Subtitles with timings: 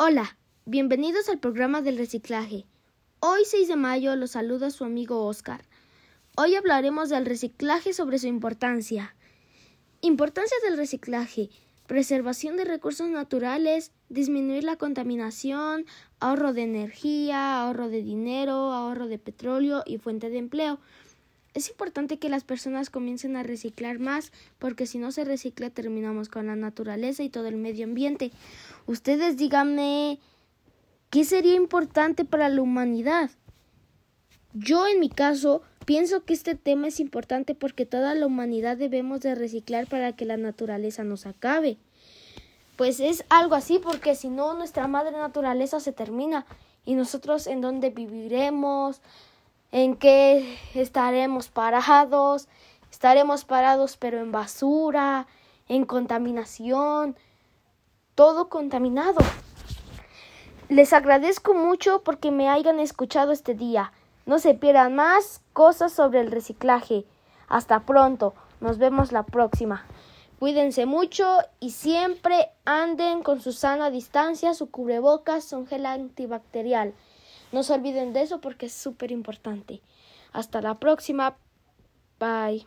[0.00, 2.66] Hola, bienvenidos al programa del reciclaje.
[3.18, 5.64] Hoy 6 de mayo los saluda su amigo Oscar.
[6.36, 9.16] Hoy hablaremos del reciclaje sobre su importancia.
[10.00, 11.50] Importancia del reciclaje.
[11.88, 15.84] Preservación de recursos naturales, disminuir la contaminación,
[16.20, 20.78] ahorro de energía, ahorro de dinero, ahorro de petróleo y fuente de empleo.
[21.58, 24.30] Es importante que las personas comiencen a reciclar más
[24.60, 28.30] porque si no se recicla terminamos con la naturaleza y todo el medio ambiente.
[28.86, 30.20] Ustedes díganme
[31.10, 33.32] qué sería importante para la humanidad.
[34.52, 39.18] Yo en mi caso pienso que este tema es importante porque toda la humanidad debemos
[39.22, 41.76] de reciclar para que la naturaleza nos acabe.
[42.76, 46.46] Pues es algo así porque si no nuestra madre naturaleza se termina
[46.84, 49.00] y nosotros en dónde viviremos,
[49.72, 52.48] en qué estaremos parados,
[52.90, 55.26] estaremos parados pero en basura,
[55.68, 57.16] en contaminación,
[58.14, 59.20] todo contaminado.
[60.68, 63.92] Les agradezco mucho porque me hayan escuchado este día.
[64.26, 67.06] No se pierdan más cosas sobre el reciclaje.
[67.48, 68.34] Hasta pronto.
[68.60, 69.86] Nos vemos la próxima.
[70.38, 76.92] Cuídense mucho y siempre anden con su sana distancia, su cubrebocas, su gel antibacterial.
[77.52, 79.80] No se olviden de eso porque es súper importante.
[80.32, 81.36] Hasta la próxima.
[82.18, 82.66] Bye.